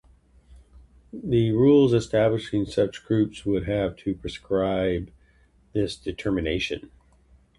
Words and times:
The 1.13 1.51
rules 1.51 1.93
establishing 1.93 2.65
such 2.65 3.05
groups 3.05 3.45
would 3.45 3.67
have 3.67 3.95
to 3.97 4.15
prescribe 4.15 5.11
this 5.73 5.95
determination. 5.95 6.89